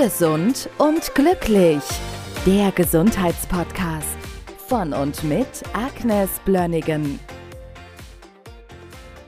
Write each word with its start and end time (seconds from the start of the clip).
Gesund 0.00 0.70
und 0.78 1.12
glücklich. 1.16 1.82
Der 2.46 2.70
Gesundheitspodcast 2.70 4.16
von 4.68 4.92
und 4.92 5.24
mit 5.24 5.48
Agnes 5.72 6.38
Blönigen. 6.44 7.18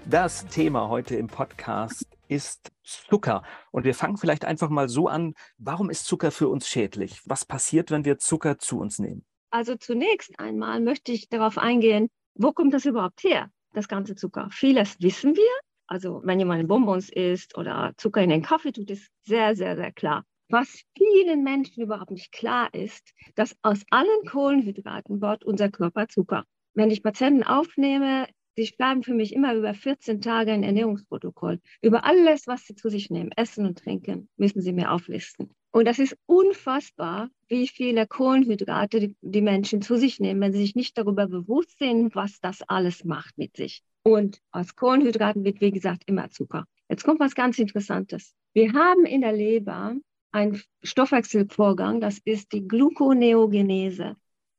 Das 0.07 0.47
Thema 0.47 0.89
heute 0.89 1.17
im 1.17 1.27
Podcast 1.27 2.07
ist 2.29 2.71
Zucker. 2.85 3.43
Und 3.73 3.83
wir 3.83 3.97
fangen 3.97 4.17
vielleicht 4.17 4.45
einfach 4.45 4.69
mal 4.69 4.89
so 4.89 5.09
an. 5.09 5.35
Warum 5.59 5.91
ist 5.91 6.07
Zucker 6.07 6.31
für 6.31 6.47
uns 6.47 6.69
schädlich? 6.69 7.21
Was 7.25 7.45
passiert, 7.45 7.91
wenn 7.91 8.05
wir 8.05 8.19
Zucker 8.19 8.59
zu 8.59 8.79
uns 8.79 9.01
nehmen? 9.01 9.25
Also 9.51 9.75
zunächst 9.75 10.39
einmal 10.39 10.81
möchte 10.81 11.11
ich 11.11 11.29
darauf 11.29 11.59
eingehen, 11.59 12.11
wo 12.37 12.53
kommt 12.53 12.75
das 12.75 12.85
überhaupt 12.85 13.25
her, 13.25 13.51
das 13.73 13.89
ganze 13.89 14.15
Zucker? 14.15 14.47
Vieles 14.53 15.01
wissen 15.01 15.35
wir. 15.35 15.51
Also 15.89 16.21
wenn 16.23 16.39
jemand 16.39 16.69
Bonbons 16.69 17.09
isst 17.09 17.59
oder 17.59 17.93
Zucker 17.97 18.23
in 18.23 18.31
den 18.31 18.43
Kaffee 18.43 18.71
tut, 18.71 18.89
ist 18.89 19.11
sehr, 19.23 19.57
sehr, 19.57 19.75
sehr 19.75 19.91
klar. 19.91 20.25
Was 20.53 20.83
vielen 20.99 21.45
Menschen 21.45 21.81
überhaupt 21.81 22.11
nicht 22.11 22.33
klar 22.33 22.75
ist, 22.75 23.15
dass 23.37 23.57
aus 23.63 23.85
allen 23.91 24.27
Kohlenhydraten 24.29 25.21
baut 25.21 25.45
unser 25.45 25.71
Körper 25.71 26.09
Zucker. 26.09 26.45
Wenn 26.75 26.91
ich 26.91 27.05
Patienten 27.05 27.45
aufnehme, 27.45 28.27
sie 28.57 28.67
schreiben 28.67 29.05
für 29.05 29.15
mich 29.15 29.33
immer 29.33 29.55
über 29.55 29.75
14 29.75 30.21
Tage 30.21 30.51
ein 30.51 30.65
Ernährungsprotokoll. 30.65 31.61
Über 31.83 32.05
alles, 32.05 32.49
was 32.49 32.67
sie 32.67 32.75
zu 32.75 32.89
sich 32.89 33.11
nehmen, 33.11 33.31
essen 33.37 33.65
und 33.65 33.79
trinken, 33.79 34.29
müssen 34.37 34.61
sie 34.61 34.73
mir 34.73 34.91
auflisten. 34.91 35.55
Und 35.71 35.85
das 35.85 36.01
ist 36.01 36.17
unfassbar, 36.27 37.31
wie 37.47 37.69
viele 37.69 38.09
Kohlenhydrate 38.09 38.99
die, 38.99 39.17
die 39.21 39.43
Menschen 39.43 39.83
zu 39.83 39.99
sich 39.99 40.19
nehmen, 40.19 40.41
wenn 40.41 40.53
sie 40.53 40.63
sich 40.63 40.75
nicht 40.75 40.99
darüber 40.99 41.29
bewusst 41.29 41.79
sind, 41.79 42.17
was 42.17 42.41
das 42.41 42.63
alles 42.63 43.05
macht 43.05 43.39
mit 43.39 43.57
sich. 43.57 43.85
Und 44.03 44.41
aus 44.51 44.75
Kohlenhydraten 44.75 45.45
wird, 45.45 45.61
wie 45.61 45.71
gesagt, 45.71 46.03
immer 46.07 46.29
Zucker. 46.31 46.65
Jetzt 46.89 47.05
kommt 47.05 47.21
was 47.21 47.37
ganz 47.37 47.61
Interessantes. 47.61 48.35
Wir 48.53 48.73
haben 48.73 49.05
in 49.05 49.21
der 49.21 49.33
Leber 49.33 49.95
ein 50.33 50.61
Stoffwechselvorgang, 50.83 52.01
das 52.01 52.19
ist 52.25 52.53
die 52.53 52.67
Gluconeogenese. 52.67 54.17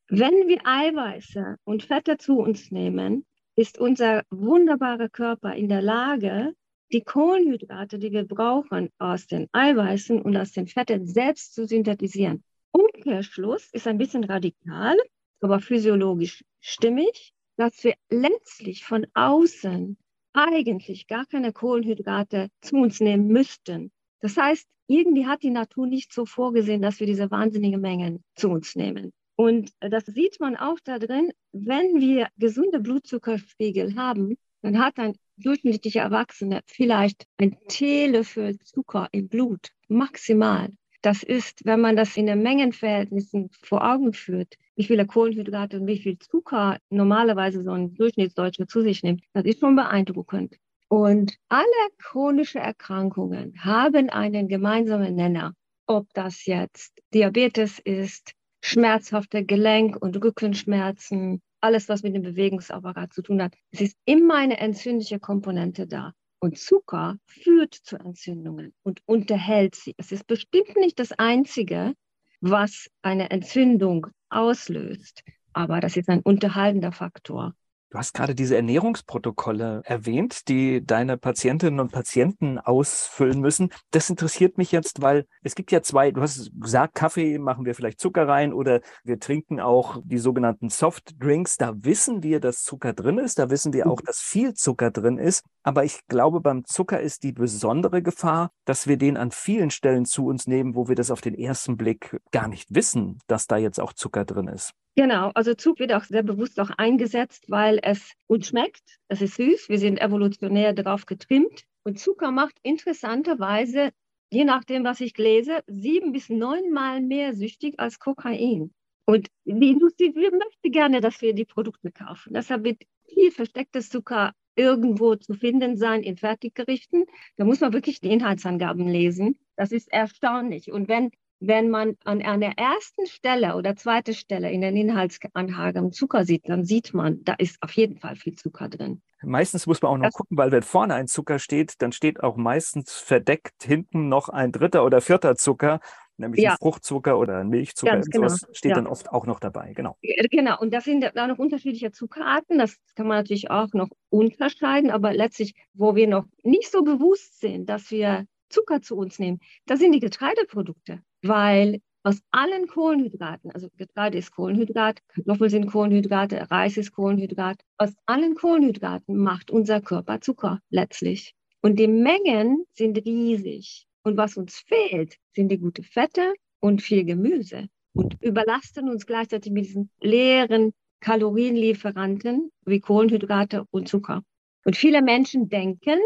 Wenn 0.10 0.48
wir 0.48 0.60
Eiweiße 0.66 1.58
und 1.64 1.84
Fette 1.84 2.18
zu 2.18 2.40
uns 2.40 2.72
nehmen, 2.72 3.26
ist 3.56 3.78
unser 3.80 4.24
wunderbarer 4.30 5.10
Körper 5.10 5.54
in 5.54 5.70
der 5.70 5.82
Lage, 5.82 6.54
die 6.92 7.02
Kohlenhydrate, 7.02 8.00
die 8.00 8.12
wir 8.12 8.26
brauchen, 8.26 8.90
aus 8.98 9.28
den 9.28 9.48
Eiweißen 9.54 10.22
und 10.22 10.36
aus 10.36 10.52
den 10.52 10.68
Fetten 10.68 11.08
selbst 11.08 11.54
zu 11.54 11.66
synthetisieren. 11.66 12.44
Umkehrschluss 12.72 13.70
ist 13.72 13.88
ein 13.88 13.98
bisschen 13.98 14.24
radikal, 14.24 14.98
aber 15.40 15.60
physiologisch 15.60 16.44
stimmig, 16.60 17.34
dass 17.58 17.84
wir 17.84 17.96
letztlich 18.10 18.84
von 18.84 19.08
außen 19.14 19.98
eigentlich 20.34 21.08
gar 21.08 21.26
keine 21.26 21.54
Kohlenhydrate 21.54 22.50
zu 22.62 22.78
uns 22.78 23.00
nehmen 23.00 23.28
müssten. 23.28 23.92
Das 24.22 24.38
heißt, 24.38 24.68
irgendwie 24.88 25.26
hat 25.26 25.44
die 25.44 25.50
Natur 25.50 25.88
nicht 25.88 26.14
so 26.14 26.26
vorgesehen, 26.26 26.82
dass 26.82 27.00
wir 27.00 27.08
diese 27.08 27.32
wahnsinnige 27.32 27.78
Mengen 27.78 28.24
zu 28.36 28.50
uns 28.50 28.76
nehmen. 28.76 29.12
Und 29.36 29.72
das 29.80 30.06
sieht 30.06 30.40
man 30.40 30.56
auch 30.56 30.78
da 30.84 31.00
drin, 31.00 31.32
wenn 31.52 32.00
wir 32.00 32.28
gesunde 32.38 32.80
Blutzuckerspiegel 32.80 33.96
haben, 33.96 34.38
dann 34.62 34.80
hat 34.80 35.00
ein 35.00 35.16
durchschnittlicher 35.38 36.02
Erwachsener 36.02 36.62
vielleicht 36.68 37.26
ein 37.38 37.58
Teelöffel 37.68 38.60
Zucker 38.60 39.08
im 39.12 39.28
Blut, 39.28 39.70
maximal. 39.88 40.70
Das 41.02 41.24
ist, 41.24 41.66
wenn 41.66 41.82
man 41.82 41.96
das 41.96 42.16
in 42.16 42.28
den 42.28 42.44
Mengenverhältnissen 42.44 43.50
vor 43.64 43.84
Augen 43.84 44.14
führt, 44.14 44.56
wie 44.76 44.84
viele 44.84 45.08
Kohlenhydrate 45.08 45.80
und 45.80 45.88
wie 45.88 45.98
viel 45.98 46.20
Zucker 46.20 46.78
normalerweise 46.92 47.64
so 47.64 47.72
ein 47.72 47.96
Durchschnittsdeutscher 47.96 48.68
zu 48.68 48.82
sich 48.82 49.02
nimmt, 49.02 49.24
das 49.34 49.46
ist 49.46 49.60
schon 49.60 49.76
beeindruckend. 49.76 50.58
Und 50.92 51.38
alle 51.48 51.88
chronische 52.00 52.60
Erkrankungen 52.60 53.64
haben 53.64 54.10
einen 54.10 54.50
gemeinsamen 54.50 55.16
Nenner. 55.16 55.54
Ob 55.88 56.14
das 56.14 56.46
jetzt 56.46 57.00
Diabetes 57.14 57.80
ist, 57.80 58.34
schmerzhafte 58.62 59.46
Gelenk- 59.46 59.96
und 59.96 60.22
Rückenschmerzen, 60.22 61.42
alles, 61.62 61.88
was 61.88 62.04
mit 62.04 62.14
dem 62.14 62.24
Bewegungsapparat 62.24 63.14
zu 63.14 63.22
tun 63.22 63.42
hat. 63.42 63.56
Es 63.72 63.80
ist 63.80 63.96
immer 64.04 64.36
eine 64.36 64.58
entzündliche 64.58 65.22
Komponente 65.22 65.88
da. 65.88 66.12
Und 66.42 66.58
Zucker 66.58 67.16
führt 67.26 67.74
zu 67.74 67.96
Entzündungen 67.96 68.74
und 68.84 69.00
unterhält 69.06 69.76
sie. 69.76 69.94
Es 69.96 70.12
ist 70.12 70.28
bestimmt 70.28 70.76
nicht 70.76 71.00
das 71.00 71.14
Einzige, 71.14 71.94
was 72.42 72.90
eine 73.02 73.32
Entzündung 73.32 74.08
auslöst, 74.28 75.24
aber 75.54 75.80
das 75.80 75.96
ist 75.96 76.10
ein 76.10 76.20
unterhaltender 76.20 76.92
Faktor. 76.92 77.54
Du 77.92 77.98
hast 77.98 78.14
gerade 78.14 78.36
diese 78.36 78.56
Ernährungsprotokolle 78.56 79.82
erwähnt, 79.84 80.48
die 80.48 80.82
deine 80.82 81.18
Patientinnen 81.18 81.82
und 81.82 81.92
Patienten 81.92 82.58
ausfüllen 82.58 83.42
müssen. 83.42 83.70
Das 83.92 84.10
interessiert 84.10 84.58
mich 84.58 84.72
jetzt, 84.72 85.02
weil 85.02 85.26
es 85.44 85.56
gibt 85.56 85.74
ja 85.74 85.82
zwei, 85.82 86.12
du 86.12 86.22
hast 86.22 86.52
gesagt, 86.58 86.96
Kaffee 86.96 87.38
machen 87.38 87.66
wir 87.66 87.76
vielleicht 87.76 88.00
Zucker 88.00 88.30
rein 88.30 88.54
oder 88.54 88.80
wir 89.04 89.20
trinken 89.20 89.60
auch 89.60 89.98
die 90.06 90.20
sogenannten 90.20 90.70
Softdrinks. 90.70 91.58
Da 91.58 91.74
wissen 91.84 92.24
wir, 92.24 92.40
dass 92.40 92.64
Zucker 92.64 92.94
drin 92.94 93.18
ist. 93.18 93.40
Da 93.40 93.50
wissen 93.50 93.74
wir 93.74 93.88
auch, 93.88 94.00
mhm. 94.00 94.06
dass 94.06 94.22
viel 94.22 94.54
Zucker 94.54 94.90
drin 94.90 95.18
ist. 95.18 95.44
Aber 95.62 95.84
ich 95.84 96.00
glaube, 96.08 96.40
beim 96.40 96.64
Zucker 96.64 97.02
ist 97.02 97.24
die 97.24 97.34
besondere 97.34 98.02
Gefahr, 98.02 98.52
dass 98.64 98.88
wir 98.88 98.96
den 98.96 99.18
an 99.18 99.32
vielen 99.32 99.70
Stellen 99.70 100.06
zu 100.06 100.28
uns 100.28 100.48
nehmen, 100.48 100.76
wo 100.76 100.88
wir 100.88 100.96
das 100.96 101.12
auf 101.12 101.20
den 101.20 101.36
ersten 101.36 101.76
Blick 101.76 102.22
gar 102.32 102.48
nicht 102.48 102.74
wissen, 102.74 103.20
dass 103.28 103.48
da 103.48 103.58
jetzt 103.58 103.82
auch 103.82 103.92
Zucker 103.92 104.24
drin 104.24 104.48
ist. 104.48 104.72
Genau, 104.96 105.32
also 105.36 105.54
Zug 105.54 105.80
wird 105.80 105.94
auch 105.94 106.04
sehr 106.04 106.24
bewusst 106.24 106.60
auch 106.60 106.70
eingesetzt, 106.72 107.46
weil 107.50 107.80
es 107.82 108.14
uns 108.28 108.48
schmeckt. 108.48 109.00
Es 109.08 109.22
ist 109.22 109.36
süß, 109.36 109.70
wir 109.70 109.80
sind 109.80 110.02
evolutionär 110.02 110.74
darauf 110.74 111.06
getrimmt. 111.06 111.64
Und 111.84 111.98
Zucker 111.98 112.32
macht 112.32 112.58
interessanterweise, 112.62 113.92
je 114.32 114.44
nachdem, 114.44 114.84
was 114.84 115.00
ich 115.00 115.18
lese, 115.18 115.64
sieben 115.68 116.12
bis 116.12 116.30
neunmal 116.30 117.02
mehr 117.02 117.34
süchtig 117.34 117.80
als 117.80 118.00
Kokain. 118.00 118.74
Und 119.06 119.28
die 119.46 119.72
Industrie 119.72 120.14
möchte 120.14 120.70
gerne, 120.70 121.00
dass 121.00 121.22
wir 121.22 121.34
die 121.34 121.46
Produkte 121.46 121.92
kaufen. 121.92 122.34
Deshalb 122.34 122.64
wird 122.66 122.84
viel 123.08 123.32
verstecktes 123.32 123.90
Zucker 123.90 124.34
irgendwo 124.56 125.16
zu 125.16 125.34
finden 125.34 125.78
sein 125.78 126.04
in 126.04 126.18
Fertiggerichten. 126.18 127.06
Da 127.38 127.46
muss 127.46 127.62
man 127.62 127.74
wirklich 127.74 128.02
die 128.02 128.12
Inhaltsangaben 128.12 128.88
lesen. 128.88 129.40
Das 129.56 129.72
ist 129.72 129.92
erstaunlich. 129.92 130.72
Und 130.72 130.88
wenn 130.90 131.12
wenn 131.42 131.70
man 131.72 131.98
an 132.06 132.22
einer 132.22 132.54
ersten 132.56 133.08
Stelle 133.08 133.56
oder 133.56 133.76
zweiten 133.76 134.14
Stelle 134.14 134.52
in 134.52 134.62
den 134.62 134.78
Inhaltsangaben 134.78 135.92
Zucker 135.92 136.24
sieht, 136.24 136.48
dann 136.48 136.64
sieht 136.64 136.94
man, 136.94 137.24
da 137.24 137.34
ist 137.34 137.58
auf 137.62 137.72
jeden 137.72 137.98
Fall 137.98 138.16
viel 138.16 138.36
Zucker 138.36 138.70
drin. 138.70 139.02
Meistens 139.24 139.66
muss 139.66 139.82
man 139.82 139.92
auch 139.92 139.98
noch 139.98 140.06
das 140.06 140.14
gucken, 140.14 140.38
weil 140.38 140.52
wenn 140.52 140.62
vorne 140.62 140.94
ein 140.94 141.08
Zucker 141.08 141.40
steht, 141.40 141.82
dann 141.82 141.92
steht 141.92 142.22
auch 142.22 142.38
meistens 142.38 142.94
verdeckt 142.94 143.64
hinten 143.64 144.08
noch 144.08 144.30
ein 144.30 144.52
dritter 144.52 144.86
oder 144.86 145.02
vierter 145.02 145.36
Zucker, 145.36 145.80
nämlich 146.18 146.44
ja. 146.44 146.52
ein 146.52 146.58
Fruchtzucker 146.58 147.18
oder 147.18 147.40
ein 147.40 147.50
Milchzucker. 147.50 147.94
Ganz 147.94 148.10
genau. 148.10 148.28
Steht 148.52 148.70
ja. 148.70 148.76
dann 148.76 148.86
oft 148.86 149.12
auch 149.12 149.26
noch 149.26 149.40
dabei. 149.40 149.74
Genau. 149.74 149.98
Genau. 150.30 150.60
Und 150.60 150.72
das 150.72 150.84
sind 150.84 151.04
da 151.16 151.28
noch 151.28 151.40
unterschiedliche 151.40 151.92
Zuckerarten. 151.92 152.60
Das 152.60 152.78
kann 152.96 153.08
man 153.08 153.18
natürlich 153.18 153.50
auch 153.50 153.74
noch 153.74 153.90
unterscheiden. 154.10 154.92
Aber 154.92 155.12
letztlich, 155.12 155.56
wo 155.74 155.96
wir 155.96 156.08
noch 156.08 156.26
nicht 156.44 156.72
so 156.72 156.84
bewusst 156.84 157.40
sind, 157.40 157.68
dass 157.68 157.90
wir 157.90 158.26
Zucker 158.50 158.82
zu 158.82 158.96
uns 158.96 159.18
nehmen, 159.18 159.40
das 159.66 159.80
sind 159.80 159.92
die 159.92 160.00
Getreideprodukte 160.00 161.02
weil 161.22 161.82
aus 162.04 162.22
allen 162.32 162.68
Kohlenhydraten, 162.68 163.52
also 163.52 163.70
Getreide 163.78 164.18
ist 164.18 164.32
Kohlenhydrat, 164.32 165.02
Kartoffeln 165.08 165.50
sind 165.50 165.68
Kohlenhydrate, 165.68 166.50
Reis 166.50 166.78
ist 166.78 166.94
Kohlenhydrat, 166.94 167.62
aus 167.78 167.94
allen 168.08 168.34
Kohlenhydraten 168.36 169.18
macht 169.18 169.52
unser 169.52 169.82
Körper 169.82 170.20
Zucker 170.20 170.60
letztlich. 170.70 171.36
Und 171.62 171.78
die 171.78 171.88
Mengen 171.88 172.66
sind 172.74 172.98
riesig. 173.06 173.86
Und 174.04 174.18
was 174.18 174.36
uns 174.36 174.58
fehlt, 174.68 175.18
sind 175.36 175.50
die 175.50 175.60
gute 175.60 175.84
Fette 175.84 176.34
und 176.60 176.82
viel 176.82 177.06
Gemüse. 177.06 177.68
Und 177.94 178.18
überlasten 178.22 178.90
uns 178.90 179.06
gleichzeitig 179.06 179.52
mit 179.52 179.66
diesen 179.66 179.92
leeren 180.00 180.74
Kalorienlieferanten 181.02 182.52
wie 182.66 182.80
Kohlenhydrate 182.80 183.66
und 183.70 183.88
Zucker. 183.88 184.24
Und 184.66 184.76
viele 184.76 185.04
Menschen 185.04 185.50
denken, 185.50 186.00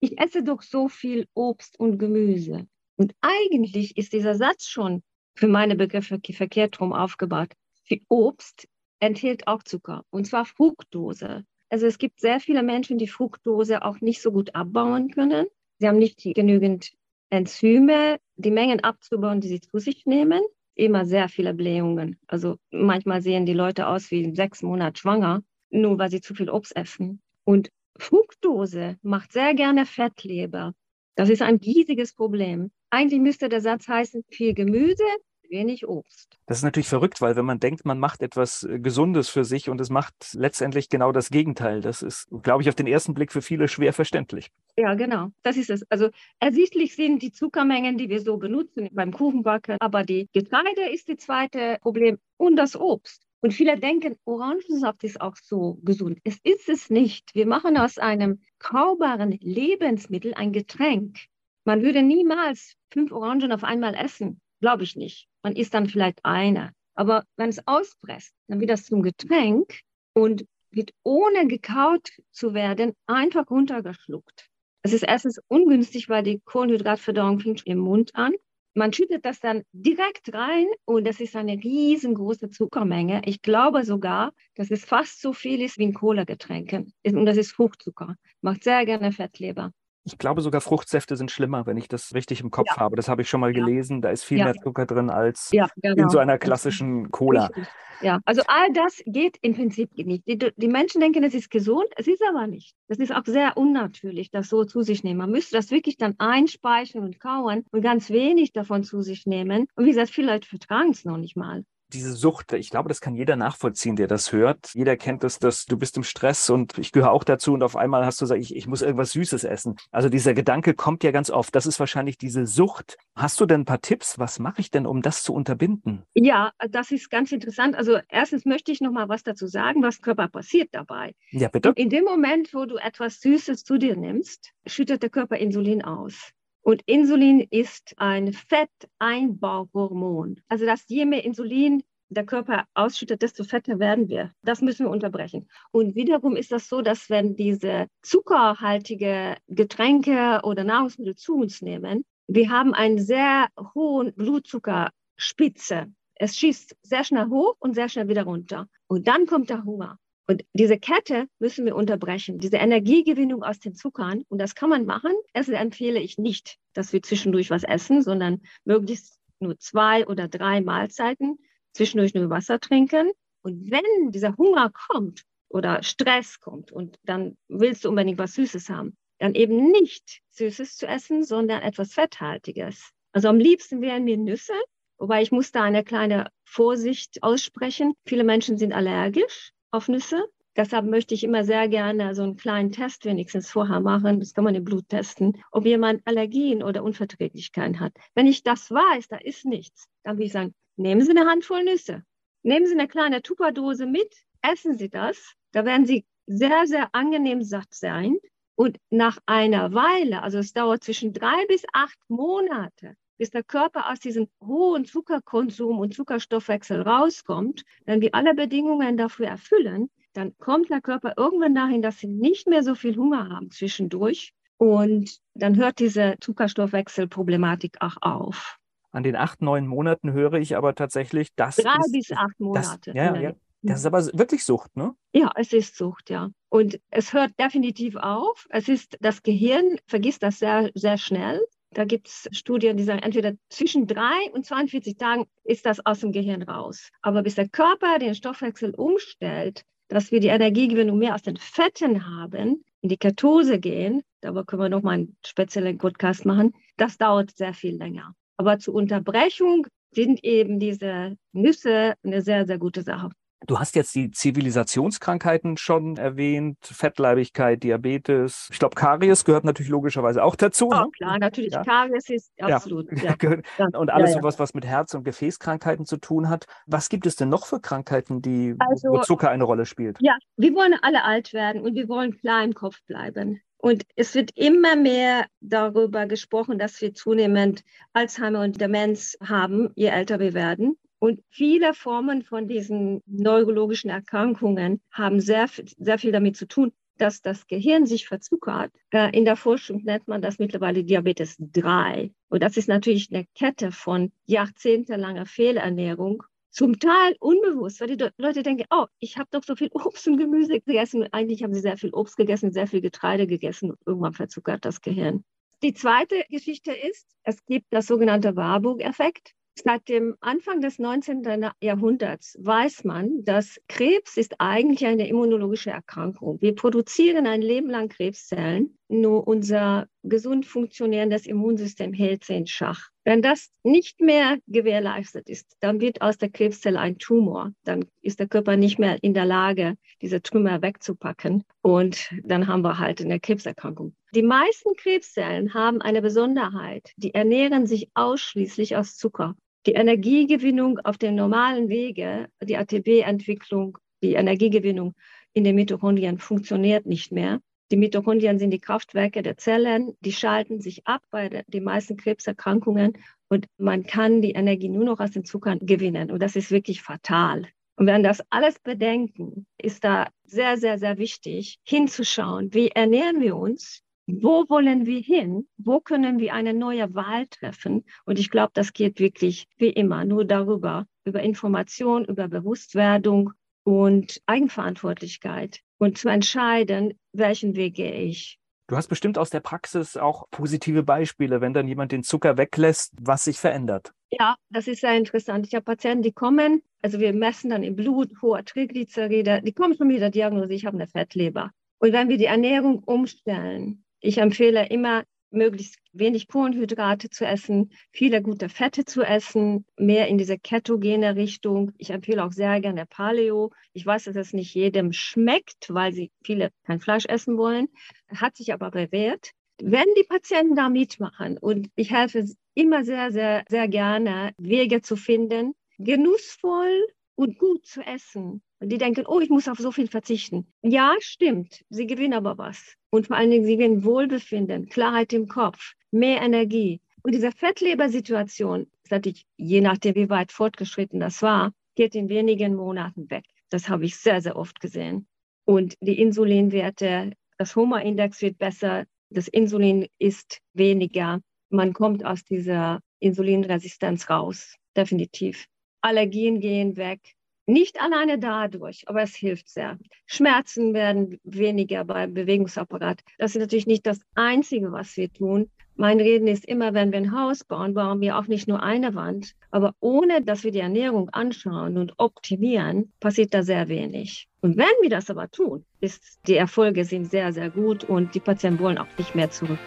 ich 0.00 0.18
esse 0.18 0.42
doch 0.42 0.62
so 0.62 0.88
viel 0.88 1.26
Obst 1.34 1.78
und 1.78 1.98
Gemüse. 1.98 2.66
Und 3.02 3.16
eigentlich 3.20 3.96
ist 3.96 4.12
dieser 4.12 4.36
Satz 4.36 4.68
schon 4.68 5.02
für 5.34 5.48
meine 5.48 5.74
Begriffe 5.74 6.20
verkehrt 6.32 6.80
rum 6.80 6.92
aufgebaut. 6.92 7.52
Für 7.82 7.98
Obst 8.08 8.68
enthält 9.00 9.48
auch 9.48 9.64
Zucker, 9.64 10.04
und 10.10 10.24
zwar 10.24 10.44
Fructose. 10.44 11.44
Also 11.68 11.86
es 11.86 11.98
gibt 11.98 12.20
sehr 12.20 12.38
viele 12.38 12.62
Menschen, 12.62 12.98
die 12.98 13.08
Fructose 13.08 13.82
auch 13.82 14.00
nicht 14.00 14.22
so 14.22 14.30
gut 14.30 14.54
abbauen 14.54 15.10
können. 15.10 15.46
Sie 15.78 15.88
haben 15.88 15.98
nicht 15.98 16.22
genügend 16.22 16.92
Enzyme, 17.28 18.20
die 18.36 18.52
Mengen 18.52 18.84
abzubauen, 18.84 19.40
die 19.40 19.48
sie 19.48 19.60
zu 19.60 19.78
sich 19.78 20.06
nehmen. 20.06 20.40
Immer 20.76 21.04
sehr 21.04 21.28
viele 21.28 21.54
Blähungen. 21.54 22.20
Also 22.28 22.56
manchmal 22.70 23.20
sehen 23.20 23.46
die 23.46 23.52
Leute 23.52 23.88
aus 23.88 24.12
wie 24.12 24.32
sechs 24.32 24.62
Monate 24.62 25.00
schwanger, 25.00 25.42
nur 25.70 25.98
weil 25.98 26.10
sie 26.12 26.20
zu 26.20 26.36
viel 26.36 26.50
Obst 26.50 26.76
essen. 26.76 27.20
Und 27.42 27.68
Fructose 27.98 28.96
macht 29.02 29.32
sehr 29.32 29.54
gerne 29.54 29.86
Fettleber. 29.86 30.72
Das 31.16 31.30
ist 31.30 31.42
ein 31.42 31.56
riesiges 31.56 32.14
Problem. 32.14 32.70
Eigentlich 32.92 33.20
müsste 33.20 33.48
der 33.48 33.62
Satz 33.62 33.88
heißen, 33.88 34.22
viel 34.28 34.52
Gemüse, 34.52 35.02
wenig 35.48 35.88
Obst. 35.88 36.38
Das 36.44 36.58
ist 36.58 36.62
natürlich 36.62 36.88
verrückt, 36.88 37.22
weil 37.22 37.36
wenn 37.36 37.46
man 37.46 37.58
denkt, 37.58 37.86
man 37.86 37.98
macht 37.98 38.20
etwas 38.20 38.64
äh, 38.64 38.78
Gesundes 38.78 39.30
für 39.30 39.46
sich 39.46 39.70
und 39.70 39.80
es 39.80 39.88
macht 39.88 40.34
letztendlich 40.34 40.90
genau 40.90 41.10
das 41.10 41.30
Gegenteil, 41.30 41.80
das 41.80 42.02
ist, 42.02 42.28
glaube 42.42 42.62
ich, 42.62 42.68
auf 42.68 42.74
den 42.74 42.86
ersten 42.86 43.14
Blick 43.14 43.32
für 43.32 43.40
viele 43.40 43.66
schwer 43.68 43.94
verständlich. 43.94 44.50
Ja, 44.76 44.92
genau. 44.92 45.28
Das 45.42 45.56
ist 45.56 45.70
es. 45.70 45.90
Also 45.90 46.10
ersichtlich 46.38 46.94
sind 46.94 47.22
die 47.22 47.32
Zuckermengen, 47.32 47.96
die 47.96 48.10
wir 48.10 48.20
so 48.20 48.36
benutzen 48.36 48.90
beim 48.92 49.10
Kuchenbacken, 49.10 49.78
aber 49.80 50.02
die 50.02 50.28
Getreide 50.34 50.90
ist 50.92 51.08
das 51.08 51.16
zweite 51.16 51.78
Problem 51.80 52.18
und 52.36 52.56
das 52.56 52.76
Obst. 52.76 53.22
Und 53.40 53.54
viele 53.54 53.78
denken, 53.78 54.16
Orangensaft 54.26 55.02
ist 55.02 55.18
auch 55.18 55.36
so 55.36 55.78
gesund. 55.82 56.18
Es 56.24 56.38
ist 56.44 56.68
es 56.68 56.90
nicht. 56.90 57.34
Wir 57.34 57.46
machen 57.46 57.78
aus 57.78 57.96
einem 57.96 58.42
kaubaren 58.58 59.32
Lebensmittel 59.40 60.34
ein 60.34 60.52
Getränk. 60.52 61.31
Man 61.64 61.82
würde 61.82 62.02
niemals 62.02 62.74
fünf 62.90 63.12
Orangen 63.12 63.52
auf 63.52 63.64
einmal 63.64 63.94
essen. 63.94 64.40
Glaube 64.60 64.82
ich 64.82 64.96
nicht. 64.96 65.28
Man 65.42 65.56
isst 65.56 65.74
dann 65.74 65.88
vielleicht 65.88 66.24
eine. 66.24 66.72
Aber 66.94 67.24
wenn 67.36 67.48
es 67.48 67.66
auspresst, 67.66 68.32
dann 68.48 68.60
wird 68.60 68.70
das 68.70 68.84
zum 68.84 69.02
Getränk 69.02 69.80
und 70.12 70.44
wird 70.70 70.90
ohne 71.02 71.46
gekaut 71.46 72.10
zu 72.30 72.54
werden 72.54 72.92
einfach 73.06 73.50
runtergeschluckt. 73.50 74.48
Es 74.82 74.92
ist 74.92 75.04
erstens 75.04 75.40
ungünstig, 75.48 76.08
weil 76.08 76.22
die 76.22 76.40
Kohlenhydratverdauung 76.44 77.38
fängt 77.40 77.66
im 77.66 77.78
Mund 77.78 78.14
an. 78.14 78.32
Man 78.74 78.92
schüttet 78.92 79.24
das 79.24 79.38
dann 79.38 79.62
direkt 79.72 80.32
rein 80.32 80.66
und 80.86 81.06
das 81.06 81.20
ist 81.20 81.36
eine 81.36 81.52
riesengroße 81.52 82.50
Zuckermenge. 82.50 83.20
Ich 83.26 83.42
glaube 83.42 83.84
sogar, 83.84 84.32
dass 84.54 84.70
es 84.70 84.84
fast 84.84 85.20
so 85.20 85.32
viel 85.34 85.60
ist 85.60 85.78
wie 85.78 85.86
ein 85.86 85.94
Cola-Getränk. 85.94 86.72
Und 87.04 87.26
das 87.26 87.36
ist 87.36 87.52
Fruchtzucker. 87.52 88.16
Macht 88.40 88.64
sehr 88.64 88.84
gerne 88.86 89.12
Fettleber. 89.12 89.72
Ich 90.04 90.18
glaube 90.18 90.40
sogar 90.40 90.60
Fruchtsäfte 90.60 91.16
sind 91.16 91.30
schlimmer, 91.30 91.66
wenn 91.66 91.76
ich 91.76 91.88
das 91.88 92.14
richtig 92.14 92.40
im 92.40 92.50
Kopf 92.50 92.68
ja. 92.70 92.76
habe. 92.78 92.96
Das 92.96 93.08
habe 93.08 93.22
ich 93.22 93.28
schon 93.28 93.40
mal 93.40 93.54
ja. 93.54 93.64
gelesen. 93.64 94.02
Da 94.02 94.10
ist 94.10 94.24
viel 94.24 94.38
ja. 94.38 94.46
mehr 94.46 94.54
Zucker 94.54 94.86
drin 94.86 95.10
als 95.10 95.50
genau. 95.50 95.68
in 95.82 96.08
so 96.08 96.18
einer 96.18 96.38
klassischen 96.38 97.10
Cola. 97.10 97.46
Richtig. 97.46 97.68
Ja, 98.02 98.18
also 98.24 98.42
all 98.48 98.72
das 98.72 99.00
geht 99.06 99.38
im 99.42 99.54
Prinzip 99.54 99.96
nicht. 99.96 100.26
Die, 100.26 100.36
die, 100.36 100.68
Menschen 100.68 101.00
denken, 101.00 101.22
es 101.22 101.34
ist 101.34 101.50
gesund, 101.50 101.86
es 101.96 102.08
ist 102.08 102.22
aber 102.28 102.48
nicht. 102.48 102.74
Das 102.88 102.98
ist 102.98 103.14
auch 103.14 103.24
sehr 103.24 103.56
unnatürlich, 103.56 104.30
das 104.32 104.48
so 104.48 104.64
zu 104.64 104.82
sich 104.82 105.04
nehmen. 105.04 105.18
Man 105.18 105.30
müsste 105.30 105.56
das 105.56 105.70
wirklich 105.70 105.98
dann 105.98 106.16
einspeichern 106.18 107.04
und 107.04 107.20
kauen 107.20 107.64
und 107.70 107.80
ganz 107.80 108.10
wenig 108.10 108.52
davon 108.52 108.82
zu 108.82 109.02
sich 109.02 109.24
nehmen. 109.26 109.68
Und 109.76 109.84
wie 109.84 109.90
gesagt, 109.90 110.10
viele 110.10 110.32
Leute 110.32 110.48
vertragen 110.48 110.90
es 110.90 111.04
noch 111.04 111.16
nicht 111.16 111.36
mal 111.36 111.64
diese 111.92 112.12
Sucht, 112.12 112.52
ich 112.52 112.70
glaube, 112.70 112.88
das 112.88 113.00
kann 113.00 113.14
jeder 113.14 113.36
nachvollziehen, 113.36 113.96
der 113.96 114.06
das 114.06 114.32
hört. 114.32 114.70
Jeder 114.74 114.96
kennt 114.96 115.24
es, 115.24 115.38
dass 115.38 115.66
du 115.66 115.76
bist 115.76 115.96
im 115.96 116.02
Stress 116.02 116.50
und 116.50 116.78
ich 116.78 116.92
gehöre 116.92 117.12
auch 117.12 117.24
dazu 117.24 117.52
und 117.52 117.62
auf 117.62 117.76
einmal 117.76 118.04
hast 118.04 118.20
du 118.20 118.24
gesagt, 118.24 118.40
ich, 118.40 118.54
ich 118.54 118.66
muss 118.66 118.82
irgendwas 118.82 119.12
Süßes 119.12 119.44
essen. 119.44 119.76
Also 119.90 120.08
dieser 120.08 120.34
Gedanke 120.34 120.74
kommt 120.74 121.04
ja 121.04 121.10
ganz 121.10 121.30
oft. 121.30 121.54
Das 121.54 121.66
ist 121.66 121.78
wahrscheinlich 121.80 122.18
diese 122.18 122.46
Sucht. 122.46 122.96
Hast 123.14 123.40
du 123.40 123.46
denn 123.46 123.62
ein 123.62 123.64
paar 123.64 123.80
Tipps? 123.80 124.18
Was 124.18 124.38
mache 124.38 124.60
ich 124.60 124.70
denn, 124.70 124.86
um 124.86 125.02
das 125.02 125.22
zu 125.22 125.34
unterbinden? 125.34 126.02
Ja, 126.14 126.52
das 126.70 126.90
ist 126.90 127.10
ganz 127.10 127.32
interessant. 127.32 127.76
Also 127.76 127.98
erstens 128.08 128.44
möchte 128.44 128.72
ich 128.72 128.80
noch 128.80 128.92
mal 128.92 129.08
was 129.08 129.22
dazu 129.22 129.46
sagen, 129.46 129.82
was 129.82 130.00
Körper 130.00 130.28
passiert 130.28 130.70
dabei. 130.72 131.14
Ja, 131.30 131.48
bitte. 131.48 131.72
In 131.76 131.90
dem 131.90 132.04
Moment, 132.04 132.54
wo 132.54 132.64
du 132.64 132.76
etwas 132.76 133.20
Süßes 133.20 133.64
zu 133.64 133.78
dir 133.78 133.96
nimmst, 133.96 134.52
schüttet 134.66 135.02
der 135.02 135.10
Körper 135.10 135.36
Insulin 135.36 135.82
aus. 135.82 136.32
Und 136.62 136.82
Insulin 136.86 137.46
ist 137.50 137.94
ein 137.96 138.32
Fetteinbauhormon. 138.32 140.40
Also 140.48 140.64
dass 140.64 140.84
je 140.88 141.04
mehr 141.04 141.24
Insulin 141.24 141.82
der 142.12 142.24
Körper 142.24 142.64
ausschüttet, 142.74 143.22
desto 143.22 143.44
fetter 143.44 143.78
werden 143.78 144.08
wir. 144.08 144.32
Das 144.42 144.60
müssen 144.60 144.86
wir 144.86 144.90
unterbrechen. 144.90 145.48
Und 145.70 145.94
wiederum 145.94 146.36
ist 146.36 146.52
das 146.52 146.68
so, 146.68 146.82
dass 146.82 147.10
wenn 147.10 147.36
diese 147.36 147.86
zuckerhaltige 148.02 149.36
Getränke 149.48 150.40
oder 150.44 150.64
Nahrungsmittel 150.64 151.16
zu 151.16 151.36
uns 151.36 151.62
nehmen, 151.62 152.04
wir 152.28 152.50
haben 152.50 152.74
einen 152.74 152.98
sehr 152.98 153.48
hohen 153.74 154.14
Blutzuckerspitze. 154.14 155.92
Es 156.14 156.36
schießt 156.36 156.76
sehr 156.82 157.04
schnell 157.04 157.26
hoch 157.26 157.56
und 157.58 157.74
sehr 157.74 157.88
schnell 157.88 158.08
wieder 158.08 158.24
runter. 158.24 158.68
Und 158.86 159.08
dann 159.08 159.26
kommt 159.26 159.50
der 159.50 159.64
Hunger. 159.64 159.98
Und 160.26 160.44
diese 160.52 160.78
Kette 160.78 161.26
müssen 161.40 161.64
wir 161.64 161.74
unterbrechen, 161.74 162.38
diese 162.38 162.56
Energiegewinnung 162.56 163.42
aus 163.42 163.58
den 163.58 163.74
Zuckern. 163.74 164.22
Und 164.28 164.38
das 164.38 164.54
kann 164.54 164.70
man 164.70 164.86
machen. 164.86 165.12
Erstens 165.32 165.56
empfehle 165.58 166.00
ich 166.00 166.16
nicht, 166.16 166.58
dass 166.74 166.92
wir 166.92 167.02
zwischendurch 167.02 167.50
was 167.50 167.64
essen, 167.64 168.02
sondern 168.02 168.40
möglichst 168.64 169.18
nur 169.40 169.58
zwei 169.58 170.06
oder 170.06 170.28
drei 170.28 170.60
Mahlzeiten, 170.60 171.38
zwischendurch 171.72 172.14
nur 172.14 172.30
Wasser 172.30 172.60
trinken. 172.60 173.10
Und 173.42 173.70
wenn 173.70 174.12
dieser 174.12 174.36
Hunger 174.36 174.70
kommt 174.70 175.24
oder 175.48 175.82
Stress 175.82 176.38
kommt 176.38 176.70
und 176.70 176.96
dann 177.04 177.36
willst 177.48 177.84
du 177.84 177.88
unbedingt 177.88 178.18
was 178.18 178.34
Süßes 178.34 178.70
haben, 178.70 178.96
dann 179.18 179.34
eben 179.34 179.70
nicht 179.70 180.20
Süßes 180.30 180.76
zu 180.76 180.86
essen, 180.86 181.24
sondern 181.24 181.62
etwas 181.62 181.94
Fetthaltiges. 181.94 182.90
Also 183.12 183.28
am 183.28 183.38
liebsten 183.38 183.80
wären 183.80 184.04
mir 184.04 184.16
Nüsse, 184.16 184.54
wobei 184.98 185.22
ich 185.22 185.32
muss 185.32 185.50
da 185.50 185.64
eine 185.64 185.82
kleine 185.82 186.30
Vorsicht 186.44 187.22
aussprechen. 187.22 187.94
Viele 188.06 188.24
Menschen 188.24 188.56
sind 188.56 188.72
allergisch 188.72 189.52
auf 189.72 189.88
Nüsse. 189.88 190.24
Deshalb 190.54 190.84
möchte 190.84 191.14
ich 191.14 191.24
immer 191.24 191.44
sehr 191.44 191.66
gerne 191.66 192.14
so 192.14 192.22
einen 192.22 192.36
kleinen 192.36 192.72
Test 192.72 193.06
wenigstens 193.06 193.50
vorher 193.50 193.80
machen. 193.80 194.20
Das 194.20 194.34
kann 194.34 194.44
man 194.44 194.54
im 194.54 194.64
Blut 194.64 194.88
testen, 194.88 195.42
ob 195.50 195.64
jemand 195.64 196.06
Allergien 196.06 196.62
oder 196.62 196.84
Unverträglichkeiten 196.84 197.80
hat. 197.80 197.94
Wenn 198.14 198.26
ich 198.26 198.42
das 198.42 198.70
weiß, 198.70 199.08
da 199.08 199.16
ist 199.16 199.46
nichts, 199.46 199.88
dann 200.02 200.16
würde 200.16 200.26
ich 200.26 200.32
sagen, 200.32 200.54
nehmen 200.76 201.00
Sie 201.00 201.10
eine 201.10 201.28
Handvoll 201.28 201.64
Nüsse. 201.64 202.04
Nehmen 202.42 202.66
Sie 202.66 202.74
eine 202.74 202.86
kleine 202.86 203.22
Tupperdose 203.22 203.86
mit, 203.86 204.14
essen 204.42 204.76
Sie 204.76 204.90
das. 204.90 205.34
Da 205.52 205.64
werden 205.64 205.86
Sie 205.86 206.04
sehr, 206.26 206.66
sehr 206.66 206.94
angenehm 206.94 207.42
satt 207.42 207.72
sein. 207.72 208.18
Und 208.54 208.76
nach 208.90 209.18
einer 209.24 209.72
Weile, 209.72 210.22
also 210.22 210.38
es 210.38 210.52
dauert 210.52 210.84
zwischen 210.84 211.14
drei 211.14 211.46
bis 211.48 211.64
acht 211.72 211.98
Monate, 212.08 212.94
bis 213.22 213.30
der 213.30 213.44
Körper 213.44 213.88
aus 213.88 214.00
diesem 214.00 214.26
hohen 214.44 214.84
Zuckerkonsum 214.84 215.78
und 215.78 215.94
Zuckerstoffwechsel 215.94 216.82
rauskommt, 216.82 217.62
wenn 217.84 218.00
wir 218.00 218.16
alle 218.16 218.34
Bedingungen 218.34 218.96
dafür 218.96 219.28
erfüllen, 219.28 219.90
dann 220.12 220.36
kommt 220.38 220.70
der 220.70 220.80
Körper 220.80 221.14
irgendwann 221.16 221.54
dahin, 221.54 221.82
dass 221.82 222.00
sie 222.00 222.08
nicht 222.08 222.48
mehr 222.48 222.64
so 222.64 222.74
viel 222.74 222.96
Hunger 222.96 223.28
haben 223.28 223.52
zwischendurch. 223.52 224.32
Und 224.56 225.20
dann 225.34 225.54
hört 225.54 225.78
diese 225.78 226.16
Zuckerstoffwechselproblematik 226.20 227.76
auch 227.78 227.94
auf. 228.00 228.58
An 228.90 229.04
den 229.04 229.14
acht, 229.14 229.40
neun 229.40 229.68
Monaten 229.68 230.12
höre 230.12 230.34
ich 230.34 230.56
aber 230.56 230.74
tatsächlich, 230.74 231.32
dass. 231.36 231.54
Drei 231.54 231.76
ist, 231.78 231.92
bis 231.92 232.10
acht 232.10 232.40
Monate. 232.40 232.92
Das, 232.92 232.94
ja, 232.96 233.16
ja, 233.16 233.32
das 233.62 233.78
ist 233.78 233.86
aber 233.86 234.04
wirklich 234.18 234.42
Sucht, 234.44 234.76
ne? 234.76 234.96
Ja, 235.12 235.30
es 235.36 235.52
ist 235.52 235.76
Sucht, 235.76 236.10
ja. 236.10 236.30
Und 236.48 236.80
es 236.90 237.12
hört 237.12 237.38
definitiv 237.38 237.94
auf. 237.94 238.48
Es 238.50 238.68
ist, 238.68 238.98
das 239.00 239.22
Gehirn 239.22 239.78
vergisst 239.86 240.24
das 240.24 240.40
sehr, 240.40 240.72
sehr 240.74 240.98
schnell. 240.98 241.40
Da 241.74 241.84
gibt 241.84 242.08
es 242.08 242.28
Studien, 242.32 242.76
die 242.76 242.84
sagen, 242.84 243.02
entweder 243.02 243.32
zwischen 243.48 243.86
drei 243.86 244.30
und 244.32 244.44
42 244.44 244.96
Tagen 244.96 245.26
ist 245.44 245.64
das 245.64 245.84
aus 245.84 246.00
dem 246.00 246.12
Gehirn 246.12 246.42
raus. 246.42 246.90
Aber 247.00 247.22
bis 247.22 247.36
der 247.36 247.48
Körper 247.48 247.98
den 247.98 248.14
Stoffwechsel 248.14 248.74
umstellt, 248.74 249.62
dass 249.88 250.12
wir 250.12 250.20
die 250.20 250.28
Energiegewinnung 250.28 250.98
mehr 250.98 251.14
aus 251.14 251.22
den 251.22 251.36
Fetten 251.36 252.06
haben, 252.06 252.62
in 252.82 252.88
die 252.88 252.98
Ketose 252.98 253.58
gehen, 253.58 254.02
darüber 254.20 254.44
können 254.44 254.62
wir 254.62 254.68
nochmal 254.68 254.94
einen 254.94 255.16
speziellen 255.24 255.78
Podcast 255.78 256.26
machen, 256.26 256.52
das 256.76 256.98
dauert 256.98 257.36
sehr 257.36 257.54
viel 257.54 257.76
länger. 257.76 258.14
Aber 258.36 258.58
zur 258.58 258.74
Unterbrechung 258.74 259.66
sind 259.92 260.24
eben 260.24 260.58
diese 260.58 261.16
Nüsse 261.32 261.94
eine 262.02 262.22
sehr, 262.22 262.46
sehr 262.46 262.58
gute 262.58 262.82
Sache. 262.82 263.10
Du 263.46 263.58
hast 263.58 263.74
jetzt 263.76 263.94
die 263.94 264.10
Zivilisationskrankheiten 264.10 265.56
schon 265.56 265.96
erwähnt, 265.96 266.58
Fettleibigkeit, 266.62 267.62
Diabetes. 267.62 268.48
Ich 268.52 268.58
glaube, 268.58 268.74
Karies 268.74 269.24
gehört 269.24 269.44
natürlich 269.44 269.70
logischerweise 269.70 270.22
auch 270.22 270.36
dazu. 270.36 270.68
Oh, 270.68 270.74
ne? 270.74 270.90
klar, 270.96 271.18
natürlich. 271.18 271.52
Ja. 271.52 271.62
Karies 271.64 272.08
ist 272.08 272.32
absolut. 272.40 272.88
Ja. 273.02 273.16
Ja. 273.58 273.66
Und 273.78 273.90
alles 273.90 274.12
sowas, 274.12 274.38
was 274.38 274.54
mit 274.54 274.64
Herz- 274.64 274.94
und 274.94 275.04
Gefäßkrankheiten 275.04 275.86
zu 275.86 275.96
tun 275.96 276.28
hat. 276.28 276.46
Was 276.66 276.88
gibt 276.88 277.06
es 277.06 277.16
denn 277.16 277.28
noch 277.28 277.46
für 277.46 277.60
Krankheiten, 277.60 278.22
die, 278.22 278.54
also, 278.58 278.90
wo 278.90 278.98
Zucker 279.00 279.30
eine 279.30 279.44
Rolle 279.44 279.66
spielt? 279.66 279.98
Ja, 280.00 280.16
wir 280.36 280.54
wollen 280.54 280.74
alle 280.82 281.04
alt 281.04 281.32
werden 281.32 281.62
und 281.62 281.74
wir 281.74 281.88
wollen 281.88 282.16
klar 282.18 282.44
im 282.44 282.54
Kopf 282.54 282.78
bleiben. 282.86 283.40
Und 283.58 283.84
es 283.94 284.14
wird 284.14 284.36
immer 284.36 284.74
mehr 284.74 285.26
darüber 285.40 286.06
gesprochen, 286.06 286.58
dass 286.58 286.80
wir 286.80 286.94
zunehmend 286.94 287.62
Alzheimer 287.92 288.42
und 288.42 288.60
Demenz 288.60 289.16
haben, 289.22 289.70
je 289.76 289.86
älter 289.86 290.18
wir 290.18 290.34
werden. 290.34 290.76
Und 291.02 291.20
viele 291.30 291.74
Formen 291.74 292.22
von 292.22 292.46
diesen 292.46 293.02
neurologischen 293.06 293.90
Erkrankungen 293.90 294.80
haben 294.92 295.18
sehr, 295.18 295.48
sehr 295.48 295.98
viel 295.98 296.12
damit 296.12 296.36
zu 296.36 296.46
tun, 296.46 296.70
dass 296.96 297.20
das 297.22 297.48
Gehirn 297.48 297.86
sich 297.86 298.06
verzuckert. 298.06 298.70
Äh, 298.92 299.10
in 299.10 299.24
der 299.24 299.34
Forschung 299.34 299.82
nennt 299.82 300.06
man 300.06 300.22
das 300.22 300.38
mittlerweile 300.38 300.84
Diabetes 300.84 301.34
3. 301.40 302.12
Und 302.28 302.40
das 302.40 302.56
ist 302.56 302.68
natürlich 302.68 303.12
eine 303.12 303.26
Kette 303.34 303.72
von 303.72 304.12
jahrzehntelanger 304.26 305.26
Fehlernährung. 305.26 306.22
Zum 306.52 306.78
Teil 306.78 307.16
unbewusst, 307.18 307.80
weil 307.80 307.96
die 307.96 308.08
Leute 308.16 308.44
denken, 308.44 308.66
oh, 308.70 308.86
ich 309.00 309.18
habe 309.18 309.28
doch 309.32 309.42
so 309.42 309.56
viel 309.56 309.70
Obst 309.72 310.06
und 310.06 310.18
Gemüse 310.18 310.60
gegessen. 310.60 311.08
Eigentlich 311.10 311.42
haben 311.42 311.52
sie 311.52 311.62
sehr 311.62 311.78
viel 311.78 311.90
Obst 311.90 312.16
gegessen, 312.16 312.52
sehr 312.52 312.68
viel 312.68 312.80
Getreide 312.80 313.26
gegessen. 313.26 313.72
Irgendwann 313.84 314.12
verzuckert 314.12 314.64
das 314.64 314.80
Gehirn. 314.80 315.24
Die 315.64 315.74
zweite 315.74 316.22
Geschichte 316.30 316.70
ist, 316.70 317.08
es 317.24 317.44
gibt 317.44 317.66
das 317.70 317.88
sogenannte 317.88 318.36
Warburg-Effekt. 318.36 319.34
Seit 319.54 319.88
dem 319.88 320.16
Anfang 320.20 320.60
des 320.60 320.78
19. 320.78 321.22
Jahrhunderts 321.60 322.38
weiß 322.40 322.84
man, 322.84 323.22
dass 323.24 323.60
Krebs 323.68 324.16
ist 324.16 324.36
eigentlich 324.38 324.86
eine 324.86 325.06
immunologische 325.06 325.70
Erkrankung. 325.70 326.40
Wir 326.40 326.54
produzieren 326.54 327.26
ein 327.26 327.42
Leben 327.42 327.68
lang 327.68 327.88
Krebszellen, 327.88 328.78
nur 328.88 329.28
unser 329.28 329.88
gesund 330.02 330.46
funktionierendes 330.46 331.26
Immunsystem 331.26 331.92
hält 331.92 332.24
sie 332.24 332.34
in 332.34 332.46
Schach. 332.46 332.88
Wenn 333.04 333.22
das 333.22 333.50
nicht 333.64 334.00
mehr 334.00 334.38
gewährleistet 334.46 335.28
ist, 335.28 335.56
dann 335.60 335.80
wird 335.80 336.02
aus 336.02 336.18
der 336.18 336.30
Krebszelle 336.30 336.78
ein 336.78 336.98
Tumor. 336.98 337.52
Dann 337.64 337.84
ist 338.00 338.20
der 338.20 338.28
Körper 338.28 338.56
nicht 338.56 338.78
mehr 338.78 339.02
in 339.02 339.14
der 339.14 339.24
Lage, 339.24 339.76
diese 340.00 340.22
Trümmer 340.22 340.62
wegzupacken. 340.62 341.44
Und 341.62 342.10
dann 342.22 342.46
haben 342.46 342.62
wir 342.62 342.78
halt 342.78 343.00
eine 343.00 343.20
Krebserkrankung. 343.20 343.94
Die 344.14 344.22
meisten 344.22 344.74
Krebszellen 344.76 345.54
haben 345.54 345.80
eine 345.80 346.02
Besonderheit. 346.02 346.92
Die 346.96 347.14
ernähren 347.14 347.66
sich 347.66 347.88
ausschließlich 347.94 348.76
aus 348.76 348.96
Zucker. 348.96 349.34
Die 349.66 349.72
Energiegewinnung 349.72 350.78
auf 350.80 350.98
dem 350.98 351.14
normalen 351.14 351.68
Wege, 351.68 352.28
die 352.42 352.56
ATP-Entwicklung, 352.56 353.78
die 354.02 354.14
Energiegewinnung 354.14 354.94
in 355.32 355.44
den 355.44 355.54
Mitochondrien 355.54 356.18
funktioniert 356.18 356.86
nicht 356.86 357.12
mehr. 357.12 357.40
Die 357.72 357.78
Mitochondrien 357.78 358.38
sind 358.38 358.50
die 358.50 358.60
Kraftwerke 358.60 359.22
der 359.22 359.38
Zellen, 359.38 359.96
die 360.00 360.12
schalten 360.12 360.60
sich 360.60 360.86
ab 360.86 361.00
bei 361.10 361.42
den 361.46 361.64
meisten 361.64 361.96
Krebserkrankungen 361.96 362.98
und 363.30 363.46
man 363.56 363.84
kann 363.84 364.20
die 364.20 364.32
Energie 364.32 364.68
nur 364.68 364.84
noch 364.84 365.00
aus 365.00 365.12
den 365.12 365.24
Zuckern 365.24 365.58
gewinnen. 365.58 366.10
Und 366.10 366.20
das 366.20 366.36
ist 366.36 366.50
wirklich 366.50 366.82
fatal. 366.82 367.48
Und 367.76 367.86
wenn 367.86 368.02
das 368.02 368.22
alles 368.28 368.58
bedenken, 368.58 369.46
ist 369.56 369.84
da 369.84 370.08
sehr, 370.22 370.58
sehr, 370.58 370.78
sehr 370.78 370.98
wichtig, 370.98 371.60
hinzuschauen, 371.64 372.52
wie 372.52 372.68
ernähren 372.68 373.22
wir 373.22 373.36
uns, 373.36 373.80
wo 374.06 374.44
wollen 374.50 374.84
wir 374.84 375.00
hin, 375.00 375.48
wo 375.56 375.80
können 375.80 376.18
wir 376.18 376.34
eine 376.34 376.52
neue 376.52 376.94
Wahl 376.94 377.26
treffen. 377.28 377.86
Und 378.04 378.18
ich 378.18 378.28
glaube, 378.28 378.50
das 378.52 378.74
geht 378.74 379.00
wirklich 379.00 379.48
wie 379.56 379.70
immer 379.70 380.04
nur 380.04 380.26
darüber, 380.26 380.86
über 381.06 381.22
Information, 381.22 382.04
über 382.04 382.28
Bewusstwerdung 382.28 383.32
und 383.64 384.20
Eigenverantwortlichkeit 384.26 385.62
und 385.82 385.98
zu 385.98 386.08
entscheiden, 386.08 386.94
welchen 387.12 387.56
Weg 387.56 387.74
gehe 387.74 387.92
ich. 387.92 388.38
Du 388.68 388.76
hast 388.76 388.86
bestimmt 388.86 389.18
aus 389.18 389.30
der 389.30 389.40
Praxis 389.40 389.96
auch 389.96 390.30
positive 390.30 390.82
Beispiele, 390.84 391.40
wenn 391.40 391.52
dann 391.52 391.66
jemand 391.66 391.90
den 391.92 392.04
Zucker 392.04 392.38
weglässt, 392.38 392.92
was 393.00 393.24
sich 393.24 393.38
verändert. 393.38 393.92
Ja, 394.10 394.36
das 394.50 394.68
ist 394.68 394.80
sehr 394.80 394.96
interessant. 394.96 395.46
Ich 395.46 395.54
habe 395.54 395.64
Patienten, 395.64 396.02
die 396.02 396.12
kommen, 396.12 396.62
also 396.82 397.00
wir 397.00 397.12
messen 397.12 397.50
dann 397.50 397.64
im 397.64 397.74
Blut 397.74 398.10
hohe 398.22 398.44
Triglyceride, 398.44 399.42
die 399.42 399.52
kommen 399.52 399.76
schon 399.76 399.88
mit 399.88 400.00
der 400.00 400.10
Diagnose, 400.10 400.52
ich 400.54 400.64
habe 400.64 400.76
eine 400.76 400.86
Fettleber. 400.86 401.50
Und 401.80 401.92
wenn 401.92 402.08
wir 402.08 402.16
die 402.16 402.26
Ernährung 402.26 402.78
umstellen, 402.84 403.84
ich 404.00 404.18
empfehle 404.18 404.68
immer 404.68 405.02
möglichst 405.32 405.78
wenig 405.92 406.28
Kohlenhydrate 406.28 407.10
zu 407.10 407.26
essen, 407.26 407.70
viele 407.90 408.22
gute 408.22 408.48
Fette 408.48 408.84
zu 408.84 409.02
essen, 409.02 409.64
mehr 409.76 410.08
in 410.08 410.18
diese 410.18 410.38
ketogene 410.38 411.16
Richtung. 411.16 411.72
Ich 411.78 411.90
empfehle 411.90 412.24
auch 412.24 412.32
sehr 412.32 412.60
gerne 412.60 412.86
Paleo. 412.86 413.50
Ich 413.72 413.84
weiß, 413.84 414.04
dass 414.04 414.16
es 414.16 414.32
nicht 414.32 414.54
jedem 414.54 414.92
schmeckt, 414.92 415.66
weil 415.68 415.92
sie 415.92 416.10
viele 416.24 416.50
kein 416.64 416.80
Fleisch 416.80 417.06
essen 417.06 417.36
wollen, 417.36 417.68
hat 418.14 418.36
sich 418.36 418.52
aber 418.52 418.70
bewährt. 418.70 419.30
Wenn 419.60 419.86
die 419.96 420.04
Patienten 420.08 420.56
da 420.56 420.68
mitmachen 420.68 421.38
und 421.38 421.68
ich 421.76 421.92
helfe 421.92 422.24
immer 422.54 422.84
sehr, 422.84 423.12
sehr, 423.12 423.44
sehr 423.48 423.68
gerne, 423.68 424.32
Wege 424.38 424.82
zu 424.82 424.96
finden, 424.96 425.52
genussvoll 425.78 426.86
und 427.22 427.38
gut 427.38 427.66
zu 427.66 427.80
essen. 427.82 428.42
Die 428.60 428.78
denken, 428.78 429.06
oh, 429.06 429.20
ich 429.20 429.30
muss 429.30 429.48
auf 429.48 429.58
so 429.58 429.72
viel 429.72 429.88
verzichten. 429.88 430.46
Ja, 430.62 430.94
stimmt. 430.98 431.64
Sie 431.70 431.86
gewinnen 431.86 432.14
aber 432.14 432.36
was. 432.36 432.74
Und 432.90 433.06
vor 433.06 433.16
allen 433.16 433.30
Dingen, 433.30 433.44
sie 433.44 433.56
gewinnen 433.56 433.84
Wohlbefinden, 433.84 434.68
Klarheit 434.68 435.12
im 435.12 435.28
Kopf, 435.28 435.72
mehr 435.90 436.20
Energie. 436.20 436.80
Und 437.02 437.14
diese 437.14 437.32
Fettlebersituation 437.32 438.66
natürlich, 438.92 439.26
je 439.36 439.60
nachdem, 439.60 439.96
wie 439.96 440.10
weit 440.10 440.30
fortgeschritten 440.30 441.00
das 441.00 441.22
war, 441.22 441.52
geht 441.74 441.94
in 441.94 442.08
wenigen 442.08 442.54
Monaten 442.54 443.10
weg. 443.10 443.24
Das 443.50 443.68
habe 443.68 443.84
ich 443.84 443.96
sehr, 443.96 444.20
sehr 444.20 444.36
oft 444.36 444.60
gesehen. 444.60 445.06
Und 445.44 445.74
die 445.80 446.00
Insulinwerte, 446.00 447.12
das 447.38 447.56
HOMA-Index 447.56 448.22
wird 448.22 448.38
besser, 448.38 448.84
das 449.10 449.28
Insulin 449.28 449.88
ist 449.98 450.38
weniger. 450.52 451.20
Man 451.50 451.72
kommt 451.72 452.04
aus 452.04 452.24
dieser 452.24 452.80
Insulinresistenz 453.00 454.08
raus, 454.08 454.56
definitiv. 454.76 455.46
Allergien 455.82 456.40
gehen 456.40 456.76
weg. 456.76 457.00
Nicht 457.46 457.80
alleine 457.82 458.18
dadurch, 458.18 458.84
aber 458.86 459.02
es 459.02 459.16
hilft 459.16 459.48
sehr. 459.48 459.76
Schmerzen 460.06 460.74
werden 460.74 461.18
weniger 461.24 461.84
beim 461.84 462.14
Bewegungsapparat. 462.14 463.00
Das 463.18 463.34
ist 463.34 463.40
natürlich 463.40 463.66
nicht 463.66 463.84
das 463.84 463.98
Einzige, 464.14 464.70
was 464.70 464.96
wir 464.96 465.12
tun. 465.12 465.50
Mein 465.74 466.00
Reden 466.00 466.28
ist 466.28 466.44
immer, 466.44 466.72
wenn 466.74 466.92
wir 466.92 466.98
ein 466.98 467.18
Haus 467.18 467.42
bauen, 467.42 467.74
bauen 467.74 468.00
wir 468.00 468.16
auch 468.16 468.28
nicht 468.28 468.46
nur 468.46 468.62
eine 468.62 468.94
Wand. 468.94 469.32
Aber 469.50 469.74
ohne, 469.80 470.22
dass 470.22 470.44
wir 470.44 470.52
die 470.52 470.60
Ernährung 470.60 471.08
anschauen 471.10 471.78
und 471.78 471.94
optimieren, 471.96 472.92
passiert 473.00 473.34
da 473.34 473.42
sehr 473.42 473.68
wenig. 473.68 474.28
Und 474.40 474.56
wenn 474.56 474.66
wir 474.80 474.90
das 474.90 475.10
aber 475.10 475.28
tun, 475.30 475.64
ist 475.80 476.20
die 476.28 476.36
Erfolge 476.36 476.84
sind 476.84 477.10
sehr, 477.10 477.32
sehr 477.32 477.50
gut 477.50 477.82
und 477.84 478.14
die 478.14 478.20
Patienten 478.20 478.60
wollen 478.60 478.78
auch 478.78 478.98
nicht 478.98 479.14
mehr 479.16 479.30
zurück. 479.30 479.58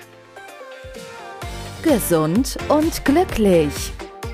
Gesund 1.83 2.57
und 2.69 3.03
glücklich 3.03 3.91